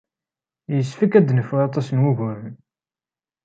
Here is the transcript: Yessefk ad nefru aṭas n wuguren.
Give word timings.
Yessefk 0.75 1.13
ad 1.19 1.29
nefru 1.31 1.57
aṭas 1.67 1.87
n 1.91 2.01
wuguren. 2.03 2.55